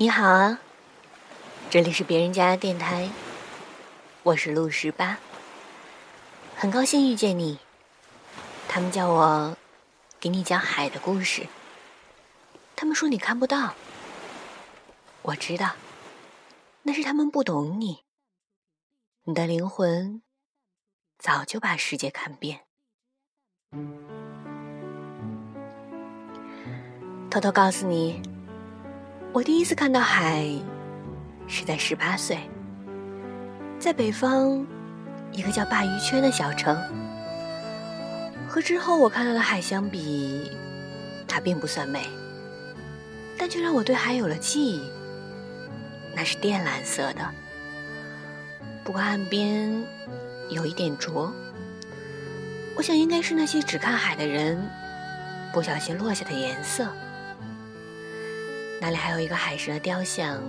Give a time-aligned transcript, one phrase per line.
[0.00, 0.58] 你好啊，
[1.68, 3.10] 这里是别人家的电台，
[4.22, 5.18] 我是陆十八，
[6.56, 7.58] 很高兴遇见你。
[8.66, 9.54] 他们叫我
[10.18, 11.46] 给你讲海的故事。
[12.74, 13.74] 他们说你看不到，
[15.20, 15.74] 我知道，
[16.84, 18.04] 那是他们不懂你。
[19.24, 20.22] 你的灵魂
[21.18, 22.60] 早就把世界看遍。
[27.30, 28.39] 偷偷告诉你。
[29.32, 30.44] 我第一次看到海，
[31.46, 32.36] 是在十八岁，
[33.78, 34.66] 在北方
[35.30, 36.76] 一个叫鲅鱼圈的小城。
[38.48, 40.50] 和之后我看到的海相比，
[41.28, 42.08] 它并不算美，
[43.38, 44.82] 但却让我对海有了记忆。
[46.12, 47.24] 那是靛蓝色的，
[48.82, 49.72] 不过岸边
[50.48, 51.32] 有一点浊，
[52.74, 54.60] 我想应该是那些只看海的人
[55.52, 56.88] 不小心落下的颜色。
[58.82, 60.42] 那里还有一个海神的雕像，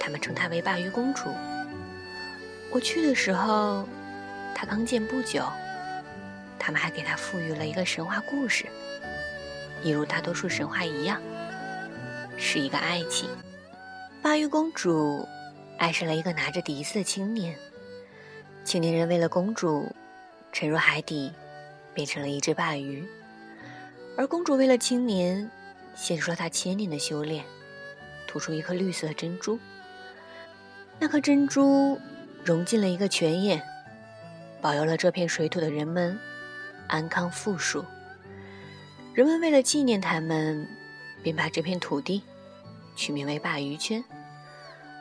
[0.00, 1.28] 他们称她为鲅鱼公主。
[2.70, 3.86] 我去的时候，
[4.54, 5.44] 她刚建不久，
[6.58, 8.64] 他们还给她赋予了一个神话故事，
[9.82, 11.20] 一如大多数神话一样，
[12.38, 13.28] 是一个爱情。
[14.22, 15.28] 鲅鱼公主
[15.76, 17.54] 爱上了一个拿着笛子的青年，
[18.64, 19.94] 青年人为了公主
[20.50, 21.30] 沉入海底，
[21.92, 23.06] 变成了一只鲅鱼，
[24.16, 25.50] 而公主为了青年。
[25.98, 27.44] 献出了他千年的修炼，
[28.28, 29.58] 吐出一颗绿色珍珠。
[31.00, 32.00] 那颗珍珠
[32.44, 33.60] 融进了一个泉眼，
[34.60, 36.16] 保佑了这片水土的人们
[36.86, 37.84] 安康富庶。
[39.12, 40.68] 人们为了纪念他们，
[41.20, 42.22] 便把这片土地
[42.94, 44.02] 取名为鲅鱼圈，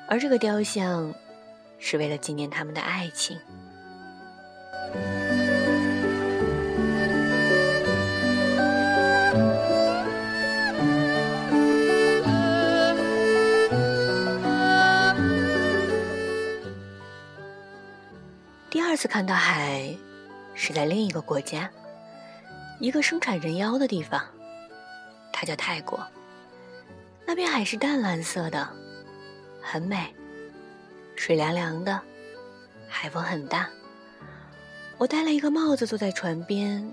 [0.09, 1.13] 而这个雕像
[1.77, 3.39] 是为了纪念他们的爱情。
[18.97, 19.95] 次看到海，
[20.55, 21.69] 是在另一个国家，
[22.79, 24.25] 一个生产人妖的地方，
[25.31, 26.03] 它叫泰国。
[27.23, 28.67] 那片海是淡蓝色的，
[29.61, 30.11] 很美，
[31.15, 32.01] 水凉凉的，
[32.89, 33.69] 海风很大。
[34.97, 36.91] 我戴了一个帽子坐在船边，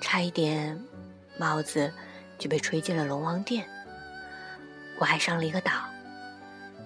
[0.00, 0.82] 差一点
[1.38, 1.92] 帽子
[2.38, 3.64] 就被吹进了龙王殿。
[4.98, 5.72] 我还上了一个岛，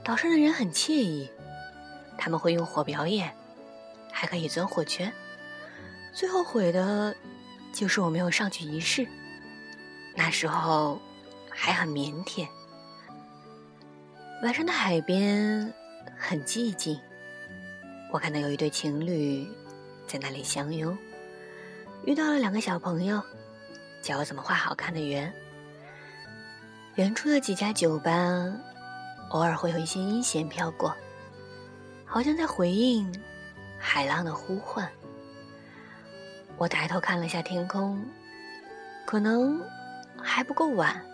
[0.04, 1.30] 岛上的人很惬意，
[2.18, 3.34] 他们会用火表演。
[4.16, 5.12] 还可以钻火圈，
[6.12, 7.14] 最后悔的，
[7.72, 9.04] 就是我没有上去一试。
[10.14, 11.00] 那时候
[11.50, 12.46] 还很腼腆。
[14.44, 15.74] 晚上的海边
[16.16, 16.98] 很寂静，
[18.12, 19.46] 我看到有一对情侣
[20.06, 20.96] 在那里相拥，
[22.06, 23.20] 遇到了两个小朋友，
[24.00, 25.30] 教我怎么画好看的圆。
[26.94, 28.12] 远处的几家酒吧，
[29.30, 30.94] 偶尔会有一些音弦飘过，
[32.06, 33.12] 好像在回应。
[33.86, 34.90] 海浪的呼唤。
[36.56, 38.02] 我抬头看了下天空，
[39.04, 39.60] 可能
[40.16, 41.04] 还不够晚，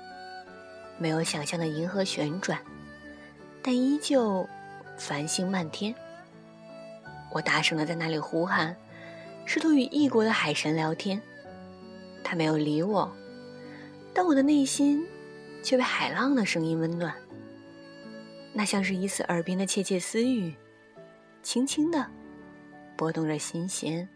[0.96, 2.60] 没有想象的银河旋转，
[3.60, 4.48] 但依旧
[4.96, 5.92] 繁星漫天。
[7.32, 8.76] 我大声的在那里呼喊，
[9.44, 11.20] 试图与异国的海神聊天。
[12.22, 13.10] 他没有理我，
[14.14, 15.04] 但我的内心
[15.64, 17.12] 却被海浪的声音温暖。
[18.52, 20.54] 那像是一次耳边的窃窃私语，
[21.42, 22.06] 轻轻的。
[23.00, 24.06] 拨动着心弦。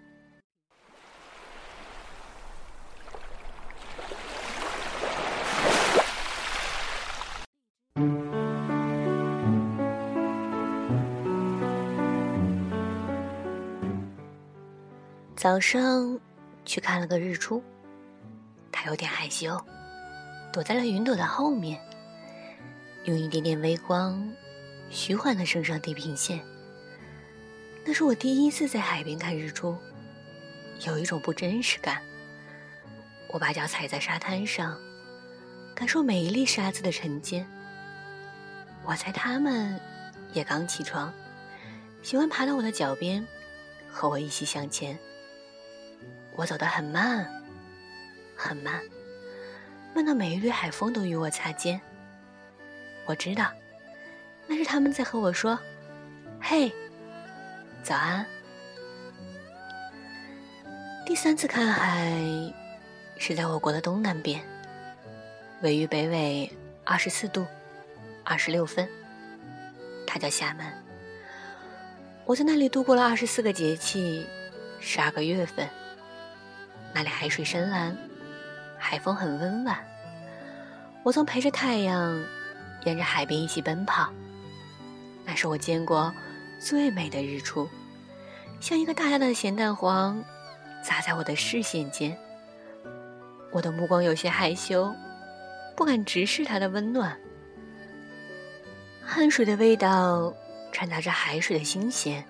[15.35, 16.21] 早上
[16.67, 17.63] 去看了个日出，
[18.71, 19.59] 他有点害羞，
[20.53, 21.81] 躲在了云朵的后面，
[23.07, 24.31] 用一点点微光，
[24.91, 26.54] 徐缓的升上地平线。
[27.87, 29.77] 那是我第一次在海边看日出，
[30.87, 32.01] 有一种不真实感。
[33.29, 34.79] 我把脚踩在沙滩上，
[35.75, 37.47] 感受每一粒沙子的沉淀。
[38.85, 39.79] 我猜他们
[40.33, 41.13] 也刚起床，
[42.03, 43.27] 喜欢爬到我的脚边，
[43.91, 44.99] 和我一起向前。
[46.37, 47.29] 我走得很慢，
[48.35, 48.81] 很慢，
[49.95, 51.79] 慢到每一缕海风都与我擦肩。
[53.05, 53.53] 我知道，
[54.47, 55.59] 那是他们在和我说
[56.41, 56.73] ：“嘿。”
[57.85, 58.25] 早安。
[61.05, 62.19] 第三次看海
[63.19, 64.43] 是在我国的东南边，
[65.61, 66.51] 位于北纬
[66.83, 67.47] 二十四度
[68.25, 68.89] 二十六分，
[70.07, 70.67] 它叫厦门。
[72.25, 74.27] 我在那里度过了二十四个节气，
[74.81, 75.69] 十二个月份。
[76.95, 77.95] 那里海水深蓝，
[78.79, 79.77] 海风很温婉。
[81.03, 82.25] 我曾陪着太阳，
[82.85, 84.11] 沿着海边一起奔跑。
[85.27, 86.15] 那是我见过
[86.65, 87.69] 最美的日出，
[88.59, 90.25] 像一个大大的咸蛋黄，
[90.83, 92.17] 砸在我的视线间。
[93.53, 94.91] 我的目光有些害羞，
[95.77, 97.21] 不敢直视它的温暖。
[99.05, 100.33] 汗水的味道
[100.73, 102.25] 掺杂着海水的新鲜，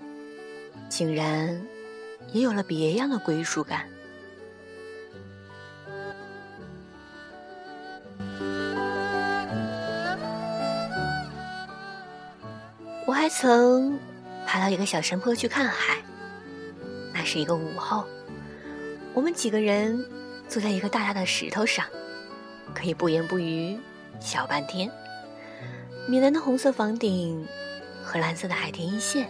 [0.88, 1.64] 竟然
[2.32, 3.88] 也有了别样的归属感。
[13.06, 13.96] 我还曾
[14.54, 15.96] 爬到一个小山坡去看海。
[17.12, 18.04] 那是一个午后，
[19.12, 20.06] 我们几个人
[20.48, 21.84] 坐在一个大大的石头上，
[22.72, 23.76] 可以不言不语
[24.20, 24.88] 小半天。
[26.06, 27.44] 米兰的红色房顶
[28.04, 29.28] 和蓝色的海天一线，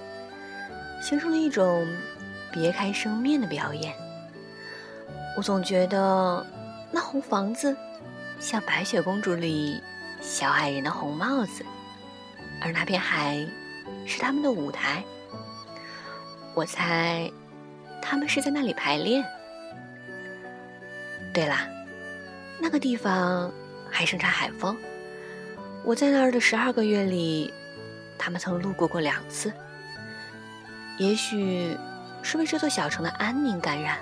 [1.00, 1.88] 形成了一种
[2.52, 3.94] 别开生面的表演。
[5.38, 6.46] 我总觉得
[6.92, 7.74] 那红房子
[8.38, 9.80] 像《白雪公主》里
[10.20, 11.64] 小矮人的红帽子，
[12.60, 13.42] 而那片海。
[14.06, 15.02] 是他们的舞台，
[16.54, 17.30] 我猜
[18.02, 19.24] 他们是在那里排练。
[21.32, 21.56] 对了，
[22.60, 23.50] 那个地方
[23.90, 24.76] 还盛产海风，
[25.84, 27.52] 我在那儿的十二个月里，
[28.16, 29.52] 他们曾路过过两次。
[30.96, 31.76] 也许
[32.22, 33.98] 是被这座小城的安宁感染，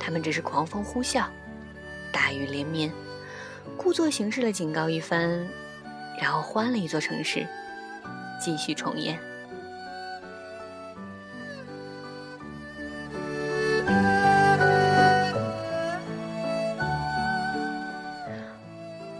[0.00, 1.26] 他们只是狂风呼啸，
[2.10, 2.90] 大雨连绵，
[3.76, 5.46] 故作形式的警告一番，
[6.20, 7.46] 然后换了一座城市。
[8.40, 9.18] 继续重演。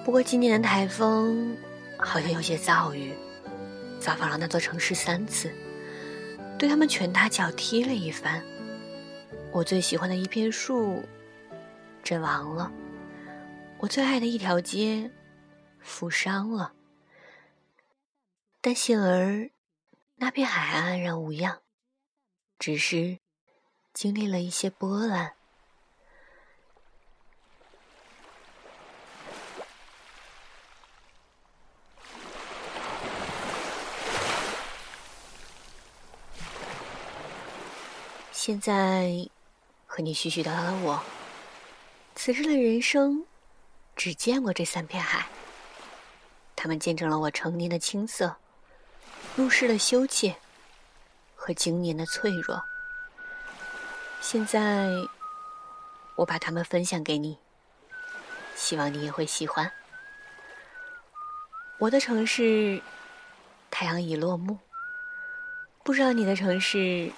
[0.04, 1.56] 不过今年的台风
[1.98, 3.12] 好像有些躁郁，
[3.98, 5.50] 造访了那座城市三次，
[6.56, 8.42] 对他们拳打脚踢了一番。
[9.52, 11.02] 我最喜欢的一片树
[12.02, 12.70] 阵亡了，
[13.78, 15.10] 我最爱的一条街
[15.80, 16.72] 负伤了。
[18.66, 19.48] 但幸而，
[20.16, 21.60] 那片海安然无恙，
[22.58, 23.20] 只是
[23.94, 25.36] 经历了一些波澜。
[38.32, 39.28] 现在
[39.86, 41.04] 和你絮絮叨叨的我，
[42.16, 43.24] 此时的人生
[43.94, 45.28] 只见过这三片海，
[46.56, 48.36] 他们见证了我成年的青涩。
[49.36, 50.34] 入世的羞怯
[51.34, 52.64] 和经年的脆弱，
[54.22, 54.88] 现在
[56.14, 57.38] 我把它们分享给你，
[58.54, 59.70] 希望你也会喜欢。
[61.76, 62.80] 我的城市，
[63.70, 64.58] 太阳已落幕，
[65.84, 67.12] 不知道你的城市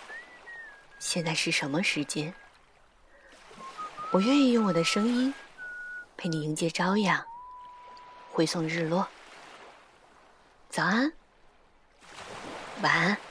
[0.99, 2.35] 现在是什么时间？
[4.11, 5.33] 我愿意用我的声音
[6.17, 7.25] 陪你迎接朝阳，
[8.33, 9.07] 回送日落。
[10.69, 11.13] 早安。
[12.81, 13.28] 晚安。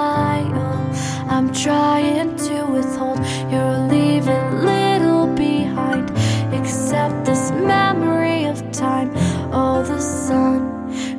[0.00, 1.30] I am.
[1.34, 3.18] I'm trying to withhold
[3.54, 6.10] your leaving little behind,
[6.52, 9.10] except this memory of time.
[9.52, 10.58] Oh, the sun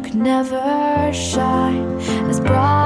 [0.03, 2.80] could never shine as bright.